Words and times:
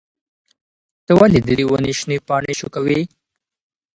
ته 1.05 1.11
ولې 1.19 1.39
د 1.43 1.49
دې 1.57 1.65
ونې 1.69 1.93
شنې 1.99 2.17
پاڼې 2.27 2.53
شوکوې؟ 2.59 3.01